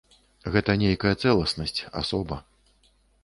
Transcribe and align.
Гэта 0.55 0.75
нейкая 0.83 1.11
цэласнасць, 1.25 1.83
асоба. 2.03 2.37